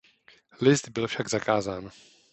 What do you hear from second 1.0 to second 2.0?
však zakázán.